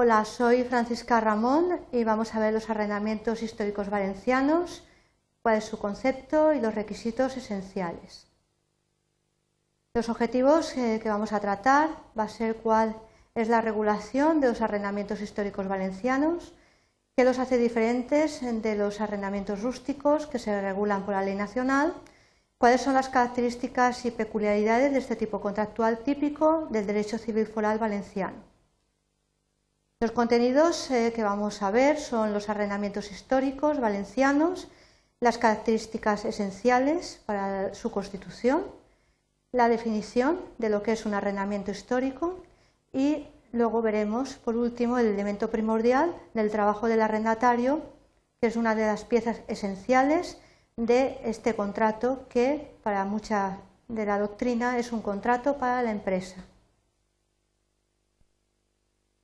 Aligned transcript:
Hola, 0.00 0.24
soy 0.24 0.62
Francisca 0.62 1.18
Ramón 1.18 1.80
y 1.90 2.04
vamos 2.04 2.32
a 2.32 2.38
ver 2.38 2.54
los 2.54 2.70
arrendamientos 2.70 3.42
históricos 3.42 3.90
valencianos, 3.90 4.84
cuál 5.42 5.56
es 5.56 5.64
su 5.64 5.76
concepto 5.76 6.52
y 6.52 6.60
los 6.60 6.76
requisitos 6.76 7.36
esenciales. 7.36 8.28
Los 9.94 10.08
objetivos 10.08 10.76
eh, 10.76 11.00
que 11.02 11.08
vamos 11.08 11.32
a 11.32 11.40
tratar 11.40 11.88
va 12.16 12.22
a 12.22 12.28
ser 12.28 12.54
cuál 12.58 12.94
es 13.34 13.48
la 13.48 13.60
regulación 13.60 14.40
de 14.40 14.46
los 14.46 14.60
arrendamientos 14.60 15.20
históricos 15.20 15.66
valencianos, 15.66 16.54
qué 17.16 17.24
los 17.24 17.40
hace 17.40 17.58
diferentes 17.58 18.40
de 18.40 18.76
los 18.76 19.00
arrendamientos 19.00 19.62
rústicos 19.62 20.28
que 20.28 20.38
se 20.38 20.60
regulan 20.60 21.02
por 21.02 21.14
la 21.14 21.24
ley 21.24 21.34
nacional, 21.34 21.92
cuáles 22.56 22.82
son 22.82 22.94
las 22.94 23.08
características 23.08 24.04
y 24.04 24.12
peculiaridades 24.12 24.92
de 24.92 24.98
este 24.98 25.16
tipo 25.16 25.40
contractual 25.40 25.98
típico 26.04 26.68
del 26.70 26.86
derecho 26.86 27.18
civil 27.18 27.48
foral 27.48 27.80
valenciano. 27.80 28.57
Los 30.00 30.12
contenidos 30.12 30.92
eh, 30.92 31.12
que 31.12 31.24
vamos 31.24 31.60
a 31.60 31.72
ver 31.72 31.98
son 31.98 32.32
los 32.32 32.48
arrendamientos 32.48 33.10
históricos 33.10 33.80
valencianos, 33.80 34.68
las 35.18 35.38
características 35.38 36.24
esenciales 36.24 37.20
para 37.26 37.74
su 37.74 37.90
constitución, 37.90 38.64
la 39.50 39.68
definición 39.68 40.38
de 40.58 40.68
lo 40.68 40.84
que 40.84 40.92
es 40.92 41.04
un 41.04 41.14
arrendamiento 41.14 41.72
histórico 41.72 42.44
y 42.92 43.26
luego 43.50 43.82
veremos, 43.82 44.34
por 44.34 44.56
último, 44.56 44.98
el 44.98 45.06
elemento 45.06 45.50
primordial 45.50 46.14
del 46.32 46.52
trabajo 46.52 46.86
del 46.86 47.02
arrendatario, 47.02 47.82
que 48.40 48.46
es 48.46 48.54
una 48.54 48.76
de 48.76 48.86
las 48.86 49.04
piezas 49.04 49.40
esenciales 49.48 50.38
de 50.76 51.18
este 51.24 51.56
contrato 51.56 52.24
que 52.28 52.72
para 52.84 53.04
mucha 53.04 53.58
de 53.88 54.06
la 54.06 54.20
doctrina 54.20 54.78
es 54.78 54.92
un 54.92 55.02
contrato 55.02 55.56
para 55.56 55.82
la 55.82 55.90
empresa. 55.90 56.36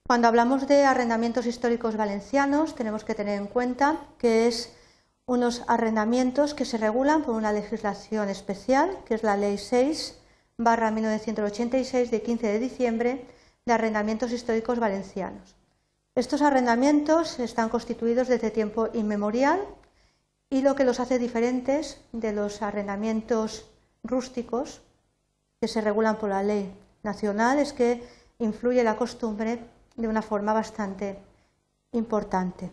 Cuando 0.06 0.28
hablamos 0.28 0.68
de 0.68 0.84
arrendamientos 0.84 1.46
históricos 1.46 1.96
valencianos 1.96 2.74
tenemos 2.74 3.04
que 3.04 3.14
tener 3.14 3.38
en 3.38 3.46
cuenta 3.46 3.96
que 4.18 4.46
es 4.46 4.70
unos 5.24 5.62
arrendamientos 5.66 6.52
que 6.52 6.66
se 6.66 6.76
regulan 6.76 7.22
por 7.22 7.34
una 7.34 7.52
legislación 7.52 8.28
especial, 8.28 8.98
que 9.06 9.14
es 9.14 9.22
la 9.22 9.38
Ley 9.38 9.56
6 9.56 10.18
barra 10.58 10.90
1986 10.90 12.10
de 12.10 12.20
15 12.20 12.46
de 12.46 12.58
diciembre 12.58 13.26
de 13.64 13.72
arrendamientos 13.72 14.30
históricos 14.32 14.78
valencianos. 14.78 15.56
Estos 16.14 16.42
arrendamientos 16.42 17.38
están 17.38 17.70
constituidos 17.70 18.28
desde 18.28 18.50
tiempo 18.50 18.90
inmemorial 18.92 19.64
y 20.50 20.60
lo 20.60 20.74
que 20.74 20.84
los 20.84 21.00
hace 21.00 21.18
diferentes 21.18 21.98
de 22.12 22.34
los 22.34 22.60
arrendamientos 22.60 23.70
rústicos 24.02 24.82
que 25.62 25.68
se 25.68 25.80
regulan 25.80 26.16
por 26.16 26.28
la 26.28 26.42
ley 26.42 26.70
nacional 27.02 27.58
es 27.58 27.72
que 27.72 28.06
influye 28.38 28.84
la 28.84 28.96
costumbre 28.96 29.72
de 29.96 30.08
una 30.08 30.22
forma 30.22 30.52
bastante 30.52 31.18
importante. 31.92 32.70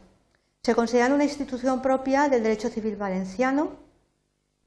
Se 0.64 0.76
consideran 0.76 1.14
una 1.14 1.24
institución 1.24 1.82
propia 1.82 2.30
del 2.30 2.44
derecho 2.44 2.70
civil 2.70 2.96
valenciano 2.96 3.72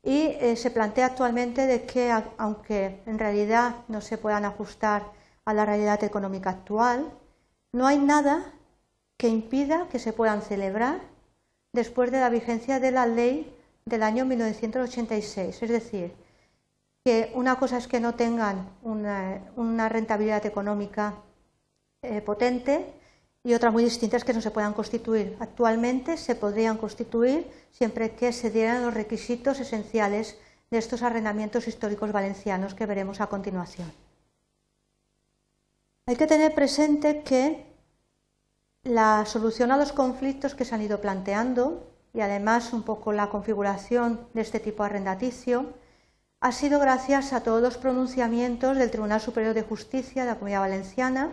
y 0.02 0.36
eh, 0.41 0.56
se 0.56 0.70
plantea 0.70 1.06
actualmente 1.06 1.66
de 1.66 1.86
que, 1.86 2.12
aunque 2.36 3.02
en 3.06 3.19
realidad 3.19 3.77
no 3.88 4.00
se 4.00 4.19
puedan 4.19 4.44
ajustar 4.44 5.05
a 5.44 5.55
la 5.55 5.64
realidad 5.64 6.02
económica 6.05 6.50
actual, 6.50 7.10
no 7.72 7.86
hay 7.86 7.98
nada 7.98 8.52
que 9.16 9.28
impida 9.28 9.88
que 9.88 9.98
se 9.98 10.12
puedan 10.12 10.42
celebrar 10.42 11.00
después 11.72 12.10
de 12.10 12.20
la 12.20 12.28
vigencia 12.28 12.80
de 12.80 12.91
la 12.91 13.06
ley 13.06 13.55
del 13.84 14.02
año 14.02 14.25
1986. 14.25 15.62
Es 15.62 15.70
decir, 15.70 16.14
que 17.05 17.30
una 17.34 17.56
cosa 17.56 17.77
es 17.77 17.86
que 17.86 18.00
no 18.00 18.14
tengan 18.14 18.70
una, 18.82 19.88
rentabilidad 19.88 20.47
económica 20.47 21.14
eh, 22.05 22.20
potente 22.20 22.86
y 23.42 23.52
otra 23.52 23.70
muy 23.70 23.84
distinta 23.84 24.16
es 24.16 24.24
que 24.24 24.33
no 24.33 24.41
se 24.41 24.50
puedan 24.50 24.72
constituir. 24.72 25.36
Actualmente 25.38 26.16
se 26.16 26.34
podrían 26.34 26.78
constituir 26.78 27.50
siempre 27.70 28.15
que 28.15 28.32
se 28.32 28.50
dieran 28.50 28.82
los 28.82 28.94
requisitos 28.94 29.60
esenciales 29.60 30.38
de 30.70 30.78
estos 30.78 31.03
arrendamientos 31.03 31.69
históricos 31.69 32.10
valencianos 32.10 32.75
que 32.75 32.87
veremos 32.87 33.20
a 33.20 33.26
continuación. 33.26 33.93
Hay 36.06 36.16
que 36.16 36.26
tener 36.26 36.54
presente 36.54 37.22
que 37.22 37.66
la 38.82 39.25
solución 39.26 39.72
a 39.72 39.76
los 39.76 39.93
conflictos 39.93 40.54
que 40.54 40.64
se 40.64 40.75
han 40.75 40.82
ido 40.82 41.00
planteando 41.00 41.91
y 42.12 42.20
además 42.20 42.72
un 42.72 42.82
poco 42.82 43.12
la 43.12 43.28
configuración 43.28 44.20
de 44.32 44.41
este 44.41 44.60
tipo 44.60 44.82
arrendaticio 44.82 45.75
ha 46.41 46.53
sido 46.53 46.78
gracias 46.78 47.32
a 47.32 47.43
todos 47.43 47.62
los 47.62 47.78
pronunciamientos 47.78 48.76
del 48.76 48.91
Tribunal 48.91 49.20
Superior 49.20 49.54
de 49.54 49.62
Justicia 49.62 50.25
de 50.25 50.31
la 50.31 50.34
Comunidad 50.37 50.60
Valenciana 50.60 51.32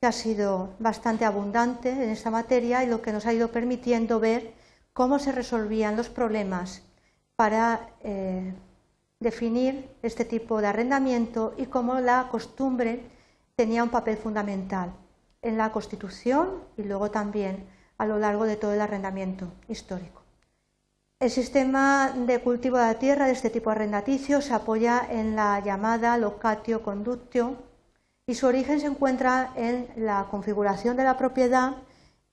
que 0.00 0.06
ha 0.06 0.12
sido 0.12 0.74
bastante 0.78 1.24
abundante 1.24 1.90
en 1.90 2.10
esta 2.10 2.30
materia 2.30 2.84
y 2.84 2.88
lo 2.88 3.02
que 3.02 3.12
nos 3.12 3.26
ha 3.26 3.32
ido 3.32 3.48
permitiendo 3.48 4.20
ver 4.20 4.52
cómo 4.92 5.18
se 5.18 5.32
resolvían 5.32 5.96
los 5.96 6.08
problemas 6.08 6.82
para 7.34 7.90
eh, 8.02 8.54
definir 9.20 9.88
este 10.02 10.24
tipo 10.24 10.60
de 10.60 10.68
arrendamiento 10.68 11.54
y 11.56 11.66
cómo 11.66 12.00
la 12.00 12.28
costumbre 12.30 13.02
tenía 13.56 13.82
un 13.82 13.90
papel 13.90 14.16
fundamental 14.16 14.92
en 15.42 15.56
la 15.56 15.72
Constitución 15.72 16.64
y 16.76 16.82
luego 16.82 17.10
también 17.10 17.66
a 17.98 18.06
lo 18.06 18.18
largo 18.18 18.44
de 18.44 18.56
todo 18.56 18.74
el 18.74 18.80
arrendamiento 18.80 19.52
histórico. 19.68 20.22
El 21.18 21.30
sistema 21.30 22.12
de 22.14 22.40
cultivo 22.40 22.76
de 22.76 22.84
la 22.84 22.98
tierra 22.98 23.26
de 23.26 23.32
este 23.32 23.48
tipo 23.48 23.70
arrendaticio 23.70 24.42
se 24.42 24.52
apoya 24.52 25.06
en 25.10 25.34
la 25.34 25.60
llamada 25.60 26.18
locatio 26.18 26.82
conductio, 26.82 27.56
y 28.26 28.34
su 28.34 28.46
origen 28.46 28.80
se 28.80 28.86
encuentra 28.86 29.52
en 29.56 29.88
la 29.96 30.26
configuración 30.30 30.96
de 30.96 31.04
la 31.04 31.16
propiedad 31.16 31.76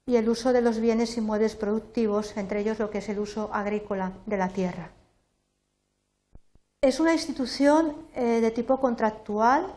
y 0.05 0.15
el 0.15 0.27
uso 0.27 0.51
de 0.51 0.61
los 0.61 0.79
bienes 0.79 1.15
inmuebles 1.17 1.55
productivos, 1.55 2.35
entre 2.35 2.59
ellos 2.59 2.79
lo 2.79 2.89
que 2.89 2.97
es 2.97 3.09
el 3.09 3.19
uso 3.19 3.49
agrícola 3.53 4.11
de 4.25 4.37
la 4.37 4.49
tierra. 4.49 4.89
Es 6.81 6.99
una 6.99 7.13
institución 7.13 7.95
eh, 8.15 8.41
de 8.41 8.51
tipo 8.51 8.79
contractual 8.79 9.67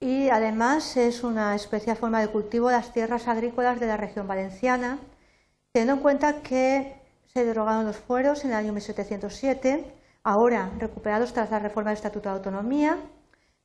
y 0.00 0.30
además 0.30 0.96
es 0.96 1.22
una 1.22 1.54
especial 1.54 1.96
forma 1.96 2.20
de 2.20 2.28
cultivo 2.28 2.68
de 2.68 2.76
las 2.76 2.92
tierras 2.92 3.28
agrícolas 3.28 3.78
de 3.78 3.86
la 3.86 3.96
región 3.96 4.26
valenciana, 4.26 4.98
teniendo 5.70 5.94
en 5.94 6.00
cuenta 6.00 6.42
que 6.42 7.00
se 7.32 7.44
derogaron 7.44 7.86
los 7.86 7.96
fueros 7.96 8.44
en 8.44 8.50
el 8.50 8.56
año 8.56 8.72
1707, 8.72 9.84
ahora 10.24 10.70
recuperados 10.78 11.32
tras 11.32 11.50
la 11.50 11.60
reforma 11.60 11.90
del 11.90 11.98
Estatuto 11.98 12.28
de 12.28 12.34
Autonomía, 12.36 12.98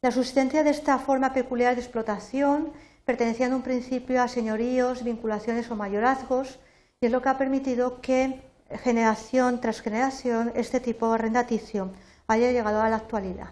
la 0.01 0.11
subsistencia 0.11 0.63
de 0.63 0.69
esta 0.69 0.99
forma 0.99 1.33
peculiar 1.33 1.75
de 1.75 1.81
explotación, 1.81 2.71
perteneciendo 3.05 3.55
un 3.55 3.63
principio 3.63 4.21
a 4.21 4.27
señoríos, 4.27 5.03
vinculaciones 5.03 5.71
o 5.71 5.75
mayorazgos, 5.75 6.59
y 7.01 7.07
es 7.07 7.11
lo 7.11 7.21
que 7.21 7.29
ha 7.29 7.37
permitido 7.37 8.01
que 8.01 8.41
generación 8.83 9.61
tras 9.61 9.81
generación 9.81 10.51
este 10.55 10.79
tipo 10.79 11.07
de 11.07 11.15
arrendaticio 11.15 11.91
haya 12.27 12.51
llegado 12.51 12.81
a 12.81 12.89
la 12.89 12.97
actualidad. 12.97 13.51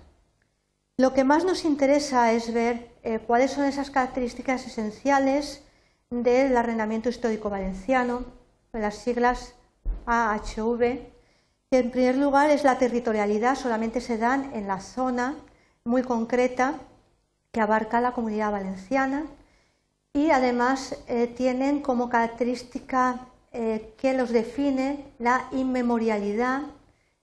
Lo 0.98 1.14
que 1.14 1.24
más 1.24 1.44
nos 1.46 1.66
interesa 1.66 2.32
es 2.32 2.54
ver 2.54 2.92
eh, 3.04 3.20
cuáles 3.20 3.52
son 3.52 3.66
esas 3.66 3.90
características 3.90 4.66
esenciales 4.68 5.64
del 6.10 6.56
arrendamiento 6.56 7.10
histórico 7.10 7.50
valenciano, 7.50 8.26
las 8.72 8.96
siglas 8.96 9.56
AHV, 10.06 10.80
que 11.72 11.80
en 11.80 11.92
primer 11.92 12.18
lugar 12.18 12.50
es 12.52 12.64
la 12.64 12.78
territorialidad, 12.78 13.56
solamente 13.56 14.00
se 14.00 14.18
dan 14.18 14.54
en 14.54 14.68
la 14.68 14.80
zona 14.80 15.36
muy 15.86 16.02
concreta 16.02 16.80
que 17.52 17.62
abarca 17.62 18.02
la 18.02 18.12
comunidad 18.12 18.52
valenciana 18.52 19.26
y 20.14 20.32
además 20.32 20.98
eh, 21.08 21.28
tienen 21.28 21.82
como 21.82 22.10
característica 22.10 23.28
eh, 23.52 23.94
que 23.98 24.14
los 24.14 24.32
define 24.32 25.06
la 25.20 25.48
inmemorialidad, 25.52 26.64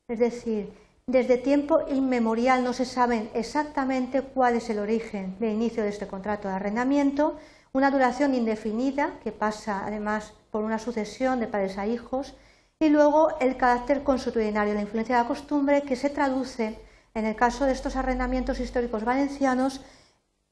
es 0.06 0.20
decir, 0.20 0.72
desde 1.08 1.38
tiempo 1.38 1.80
inmemorial 1.90 2.62
no 2.62 2.72
se 2.72 2.84
sabe 2.84 3.28
exactamente 3.34 4.22
cuál 4.22 4.54
es 4.54 4.70
el 4.70 4.78
origen 4.78 5.36
de 5.40 5.50
inicio 5.50 5.82
de 5.82 5.88
este 5.88 6.06
contrato 6.06 6.46
de 6.46 6.54
arrendamiento, 6.54 7.36
una 7.72 7.90
duración 7.90 8.32
indefinida 8.32 9.18
que 9.24 9.32
pasa 9.32 9.82
además 9.84 10.34
por 10.52 10.62
una 10.62 10.78
sucesión 10.78 11.40
de 11.40 11.48
padres 11.48 11.78
a 11.78 11.86
hijos. 11.88 12.34
Y 12.78 12.88
luego 12.88 13.36
el 13.40 13.56
carácter 13.56 14.04
consuetudinario, 14.04 14.74
la 14.74 14.82
influencia 14.82 15.16
de 15.16 15.22
la 15.22 15.28
costumbre 15.28 15.82
que 15.82 15.96
se 15.96 16.10
traduce 16.10 16.78
en 17.14 17.26
el 17.26 17.36
caso 17.36 17.66
de 17.66 17.72
estos 17.72 17.96
arrendamientos 17.96 18.60
históricos 18.60 19.04
valencianos, 19.04 19.80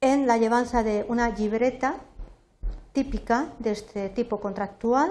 en 0.01 0.27
la 0.27 0.39
llevanza 0.39 0.83
de 0.83 1.05
una 1.09 1.29
libreta 1.31 1.97
típica 2.93 3.47
de 3.59 3.73
este 3.73 4.09
tipo 4.09 4.41
contractual, 4.41 5.11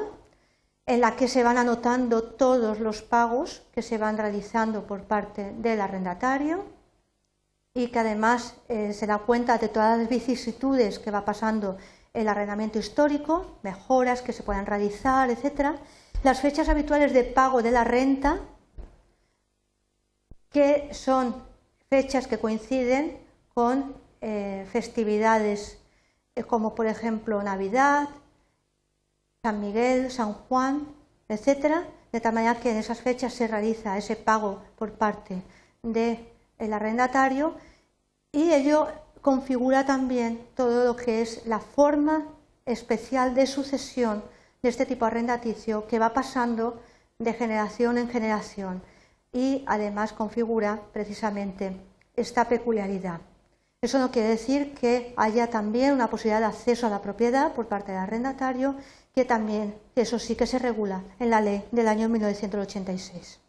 en 0.86 1.02
la 1.02 1.16
que 1.16 1.28
se 1.28 1.44
van 1.44 1.58
anotando 1.58 2.24
todos 2.24 2.80
los 2.80 3.04
pagos 3.04 3.62
que 3.72 3.84
se 3.84 4.00
van 4.00 4.18
realizando 4.18 4.88
por 4.88 5.04
parte 5.04 5.54
del 5.58 5.82
arrendatario 5.82 6.66
y 7.76 7.90
que 7.90 8.00
además 8.00 8.56
eh, 8.68 8.94
se 8.94 9.06
da 9.06 9.20
cuenta 9.20 9.60
de 9.60 9.70
todas 9.70 10.00
las 10.00 10.10
vicisitudes 10.10 10.98
que 10.98 11.12
va 11.12 11.26
pasando 11.26 11.78
el 12.14 12.28
arrendamiento 12.28 12.80
histórico, 12.80 13.60
mejoras 13.62 14.24
que 14.24 14.34
se 14.34 14.42
puedan 14.42 14.66
realizar, 14.66 15.30
etcétera, 15.30 15.76
las 16.24 16.42
fechas 16.42 16.70
habituales 16.70 17.14
de 17.14 17.24
pago 17.24 17.62
de 17.62 17.72
la 17.72 17.84
renta 17.84 18.40
que 20.50 20.94
son 20.94 21.36
fechas 21.90 22.28
que 22.28 22.40
coinciden 22.40 23.18
con 23.54 23.96
eh, 24.22 24.68
festividades 24.72 25.78
eh, 26.36 26.44
como 26.44 26.76
por 26.76 26.88
ejemplo 26.88 27.42
Navidad, 27.44 28.10
San 29.44 29.62
Miguel, 29.62 30.12
San 30.12 30.34
Juan, 30.34 30.88
etcétera, 31.28 31.88
de 32.12 32.20
tal 32.20 32.34
manera 32.34 32.60
que 32.60 32.72
en 32.72 32.78
esas 32.78 33.00
fechas 33.02 33.34
se 33.34 33.48
realiza 33.48 33.98
ese 33.98 34.16
pago 34.16 34.62
por 34.78 34.94
parte 34.94 35.42
del 35.84 36.74
arrendatario. 36.74 37.56
Y 38.32 38.52
ello 38.52 38.88
configura 39.22 39.86
también 39.86 40.42
todo 40.56 40.86
lo 40.86 40.96
que 40.96 41.22
es 41.22 41.46
la 41.46 41.60
forma 41.60 42.26
especial 42.66 43.36
de 43.36 43.48
sucesión 43.48 44.24
de 44.62 44.70
este 44.70 44.86
tipo 44.86 45.06
arrendaticio 45.06 45.88
que 45.88 46.00
va 46.00 46.14
pasando 46.14 46.82
de 47.18 47.34
generación 47.34 47.98
en 47.98 48.10
generación 48.10 48.82
y 49.32 49.64
además 49.68 50.14
configura 50.14 50.82
precisamente 50.94 51.76
esta 52.16 52.48
peculiaridad. 52.48 53.22
Eso 53.82 53.98
no 53.98 54.12
quiere 54.12 54.30
decir 54.30 54.74
que 54.74 55.14
haya 55.16 55.50
también 55.50 55.94
una 55.94 56.10
posibilidad 56.10 56.40
de 56.42 56.48
acceso 56.48 56.88
a 56.88 56.90
la 56.90 57.02
propiedad 57.02 57.54
por 57.54 57.68
parte 57.68 57.92
del 57.92 58.02
arrendatario, 58.02 58.76
que 59.16 59.24
también 59.24 59.76
eso 59.96 60.20
sí 60.20 60.36
que 60.36 60.48
se 60.48 60.60
regula 60.60 61.04
en 61.20 61.30
la 61.30 61.40
ley 61.40 61.64
del 61.72 61.88
año 61.88 62.10
1986. 62.10 63.40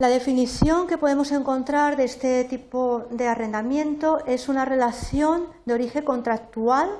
La 0.00 0.08
definición 0.08 0.88
que 0.88 0.98
podemos 0.98 1.30
encontrar 1.30 1.96
de 1.96 2.04
este 2.04 2.42
tipo 2.44 3.06
de 3.12 3.28
arrendamiento 3.28 4.24
es 4.26 4.48
una 4.48 4.64
relación 4.64 5.46
de 5.64 5.74
origen 5.74 6.04
contractual 6.04 6.90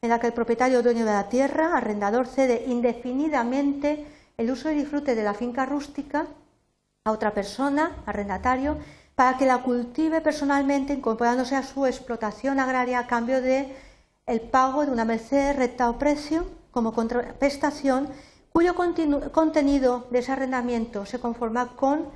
en 0.00 0.10
la 0.10 0.20
que 0.20 0.28
el 0.28 0.32
propietario 0.32 0.80
dueño 0.80 1.04
de 1.04 1.12
la 1.12 1.28
tierra, 1.28 1.76
arrendador, 1.76 2.28
cede 2.28 2.64
indefinidamente 2.68 4.06
el 4.36 4.50
uso 4.52 4.70
y 4.70 4.76
disfrute 4.76 5.16
de 5.16 5.24
la 5.24 5.34
finca 5.34 5.66
rústica 5.66 6.28
a 7.06 7.12
otra 7.12 7.34
persona, 7.34 8.02
arrendatario, 8.06 8.78
para 9.14 9.36
que 9.36 9.44
la 9.44 9.62
cultive 9.62 10.22
personalmente 10.22 10.94
incorporándose 10.94 11.54
a 11.54 11.62
su 11.62 11.84
explotación 11.84 12.58
agraria 12.58 12.98
a 12.98 13.06
cambio 13.06 13.42
de 13.42 13.76
el 14.24 14.40
pago 14.40 14.86
de 14.86 14.90
una 14.90 15.04
merced 15.04 15.54
recta 15.54 15.90
o 15.90 15.98
precio 15.98 16.46
como 16.70 16.94
contraprestación 16.94 18.08
cuyo 18.48 18.74
contenido 18.74 20.06
de 20.10 20.20
ese 20.20 20.32
arrendamiento 20.32 21.04
se 21.04 21.20
conforma 21.20 21.76
con 21.76 22.08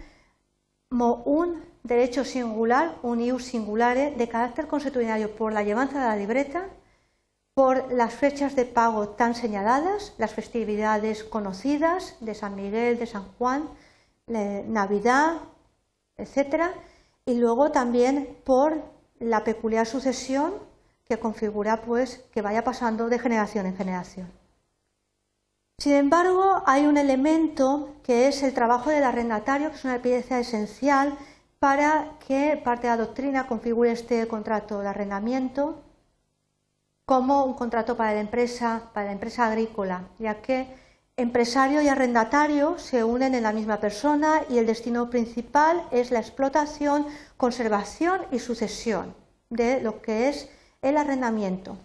un 0.90 1.62
derecho 1.82 2.24
singular, 2.24 2.96
un 3.02 3.20
ius 3.20 3.44
singulare, 3.44 4.14
de 4.16 4.28
carácter 4.28 4.68
consuetudinario 4.68 5.36
por 5.36 5.52
la 5.52 5.64
llevanza 5.64 6.00
de 6.00 6.06
la 6.06 6.16
libreta, 6.16 6.64
por 7.52 7.92
las 7.92 8.14
fechas 8.14 8.56
de 8.56 8.64
pago 8.64 9.08
tan 9.10 9.34
señaladas, 9.34 10.14
las 10.16 10.32
festividades 10.32 11.24
conocidas 11.24 12.16
de 12.20 12.34
San 12.34 12.54
Miguel, 12.54 12.98
de 12.98 13.06
San 13.06 13.24
Juan, 13.36 13.68
Navidad, 14.28 15.38
etcétera, 16.16 16.72
y 17.24 17.34
luego 17.34 17.70
también 17.70 18.36
por 18.44 18.82
la 19.18 19.44
peculiar 19.44 19.86
sucesión 19.86 20.54
que 21.04 21.18
configura 21.18 21.82
pues 21.82 22.24
que 22.32 22.42
vaya 22.42 22.64
pasando 22.64 23.08
de 23.08 23.18
generación 23.18 23.66
en 23.66 23.76
generación. 23.76 24.30
Sin 25.78 25.92
embargo, 25.92 26.62
hay 26.66 26.86
un 26.86 26.96
elemento 26.96 27.94
que 28.02 28.28
es 28.28 28.42
el 28.42 28.52
trabajo 28.52 28.90
del 28.90 29.04
arrendatario, 29.04 29.70
que 29.70 29.76
es 29.76 29.84
una 29.84 30.02
pieza 30.02 30.40
esencial 30.40 31.16
para 31.58 32.18
que 32.26 32.60
parte 32.62 32.88
de 32.88 32.96
la 32.96 33.04
doctrina 33.04 33.46
configure 33.46 33.92
este 33.92 34.26
contrato 34.26 34.80
de 34.80 34.88
arrendamiento 34.88 35.82
como 37.04 37.44
un 37.44 37.54
contrato 37.54 37.96
para 37.96 38.12
la 38.12 38.20
empresa, 38.20 38.90
para 38.92 39.06
la 39.06 39.12
empresa 39.12 39.46
agrícola, 39.46 40.08
ya 40.18 40.42
que 40.42 40.68
Empresario 41.18 41.82
y 41.82 41.88
arrendatario 41.88 42.78
se 42.78 43.02
unen 43.02 43.34
en 43.34 43.42
la 43.42 43.52
misma 43.52 43.80
persona 43.80 44.42
y 44.48 44.58
el 44.58 44.66
destino 44.66 45.10
principal 45.10 45.82
es 45.90 46.12
la 46.12 46.20
explotación, 46.20 47.06
conservación 47.36 48.20
y 48.30 48.38
sucesión 48.38 49.16
de 49.50 49.80
lo 49.80 50.00
que 50.00 50.28
es 50.28 50.48
el 50.80 50.96
arrendamiento. 50.96 51.76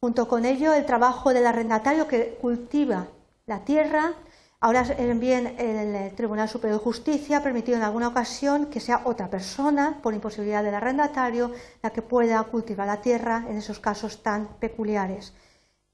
Junto 0.00 0.26
con 0.28 0.46
ello, 0.46 0.72
el 0.72 0.86
trabajo 0.86 1.34
del 1.34 1.46
arrendatario 1.46 2.08
que 2.08 2.38
cultiva 2.40 3.08
la 3.44 3.66
tierra. 3.66 4.14
Ahora 4.60 4.84
bien 5.14 5.56
el 5.58 6.14
Tribunal 6.14 6.48
Superior 6.48 6.78
de 6.78 6.84
Justicia 6.84 7.36
ha 7.36 7.42
permitido 7.42 7.76
en 7.76 7.84
alguna 7.84 8.08
ocasión 8.08 8.70
que 8.70 8.80
sea 8.80 9.02
otra 9.04 9.28
persona, 9.28 9.98
por 10.02 10.14
imposibilidad 10.14 10.64
del 10.64 10.74
arrendatario, 10.74 11.52
la 11.82 11.90
que 11.90 12.00
pueda 12.00 12.42
cultivar 12.44 12.86
la 12.86 13.02
tierra 13.02 13.44
en 13.46 13.58
esos 13.58 13.78
casos 13.78 14.22
tan 14.22 14.48
peculiares. 14.58 15.34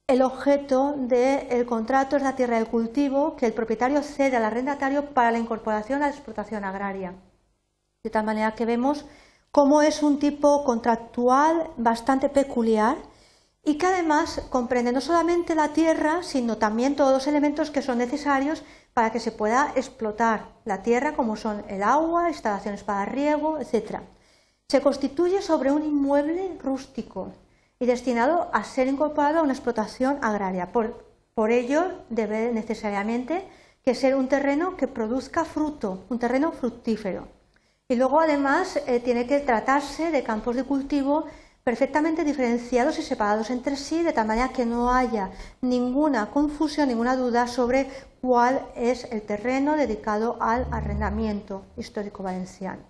El 0.09 0.23
objeto 0.23 0.95
del 0.97 1.67
contrato 1.67 2.17
es 2.17 2.23
la 2.23 2.37
tierra 2.37 2.61
de 2.61 2.67
cultivo 2.67 3.35
que 3.35 3.45
el 3.45 3.53
propietario 3.53 4.05
cede 4.05 4.37
al 4.37 4.45
arrendatario 4.45 5.07
para 5.07 5.33
la 5.33 5.39
incorporación 5.41 6.01
a 6.01 6.07
la 6.07 6.13
explotación 6.13 6.63
agraria. 6.63 7.15
De 8.05 8.11
tal 8.11 8.25
manera 8.25 8.55
que 8.55 8.67
vemos 8.67 9.05
cómo 9.51 9.83
es 9.83 10.05
un 10.05 10.21
tipo 10.21 10.63
contractual 10.63 11.71
bastante 11.77 12.29
peculiar 12.29 12.97
y 13.65 13.79
que 13.79 13.87
además 13.87 14.43
comprende 14.49 14.93
no 14.93 15.01
solamente 15.01 15.57
la 15.57 15.73
tierra, 15.73 16.23
sino 16.23 16.57
también 16.57 16.95
todos 16.95 17.13
los 17.13 17.27
elementos 17.27 17.73
que 17.73 17.83
son 17.83 17.99
necesarios 17.99 18.63
para 18.95 19.11
que 19.11 19.19
se 19.19 19.33
pueda 19.33 19.73
explotar 19.75 20.53
la 20.65 20.85
tierra, 20.85 21.17
como 21.17 21.35
son 21.35 21.65
el 21.69 21.83
agua, 21.83 22.29
instalaciones 22.29 22.85
para 22.85 23.07
riego, 23.07 23.59
etc. 23.59 24.03
Se 24.69 24.81
constituye 24.81 25.43
sobre 25.43 25.73
un 25.73 25.85
inmueble 25.85 26.57
rústico, 26.63 27.33
y 27.79 27.87
destinado 27.87 28.49
a 28.53 28.65
ser 28.65 28.89
incorporado 28.89 29.41
a 29.41 29.43
una 29.43 29.53
explotación 29.53 30.19
agraria. 30.23 30.73
Por, 30.73 31.51
ello, 31.51 32.05
debe 32.09 32.53
necesariamente 32.53 33.47
que 33.85 33.95
ser 33.95 34.15
un 34.15 34.29
terreno 34.29 34.77
que 34.77 34.89
produzca 34.89 35.45
fruto, 35.45 36.05
un 36.09 36.19
terreno 36.19 36.53
fructífero. 36.53 37.29
Y 37.89 37.97
luego, 37.97 38.21
además, 38.21 38.81
eh, 38.87 39.01
tiene 39.01 39.27
que 39.27 39.41
tratarse 39.41 40.11
de 40.11 40.23
campos 40.23 40.57
de 40.57 40.65
cultivo 40.65 41.27
perfectamente 41.63 42.25
diferenciados 42.25 42.99
y 42.99 43.03
separados 43.03 43.51
entre 43.51 43.77
sí, 43.77 44.03
de 44.03 44.13
tal 44.13 44.27
manera 44.27 44.51
que 44.51 44.65
no 44.65 44.93
haya 44.93 45.31
ninguna 45.61 46.31
confusión, 46.31 46.89
ninguna 46.89 47.17
duda 47.17 47.49
sobre 47.49 47.91
cuál 48.21 48.65
es 48.77 49.05
el 49.11 49.23
terreno 49.23 49.77
dedicado 49.77 50.37
al 50.41 50.67
arrendamiento 50.71 51.65
histórico 51.77 52.23
valenciano. 52.23 52.83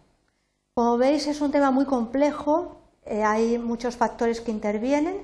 Como 0.74 0.98
veis, 0.98 1.26
es 1.26 1.40
un 1.40 1.52
tema 1.52 1.70
muy 1.70 1.86
complejo, 1.86 2.85
eh, 3.06 3.22
hay 3.22 3.58
muchos 3.58 3.96
factores 3.96 4.40
que 4.40 4.50
intervienen. 4.50 5.16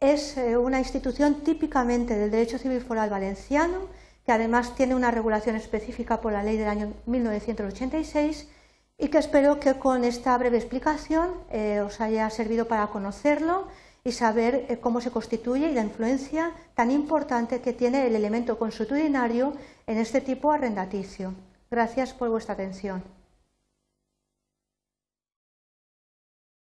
Es 0.00 0.36
eh, 0.36 0.56
una 0.56 0.78
institución 0.78 1.42
típicamente 1.42 2.16
del 2.16 2.30
derecho 2.30 2.58
civil 2.58 2.80
foral 2.80 3.10
valenciano, 3.10 3.88
que 4.24 4.32
además 4.32 4.74
tiene 4.74 4.94
una 4.94 5.10
regulación 5.10 5.56
específica 5.56 6.20
por 6.20 6.32
la 6.32 6.42
ley 6.42 6.56
del 6.56 6.68
año 6.68 6.92
1986 7.06 8.48
y 8.96 9.08
que 9.08 9.18
espero 9.18 9.58
que 9.58 9.74
con 9.74 10.04
esta 10.04 10.38
breve 10.38 10.58
explicación 10.58 11.30
eh, 11.50 11.80
os 11.80 12.00
haya 12.00 12.30
servido 12.30 12.66
para 12.68 12.86
conocerlo 12.86 13.66
y 14.04 14.12
saber 14.12 14.78
cómo 14.80 15.00
se 15.00 15.10
constituye 15.10 15.70
y 15.70 15.74
la 15.74 15.82
influencia 15.82 16.52
tan 16.74 16.90
importante 16.90 17.60
que 17.60 17.72
tiene 17.72 18.06
el 18.06 18.14
elemento 18.14 18.58
consuetudinario 18.58 19.54
en 19.86 19.98
este 19.98 20.20
tipo 20.20 20.52
arrendaticio. 20.52 21.34
Gracias 21.70 22.12
por 22.12 22.28
vuestra 22.28 22.54
atención. 22.54 23.13